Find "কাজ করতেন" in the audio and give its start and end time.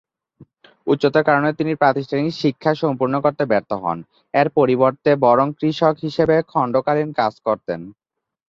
7.19-7.79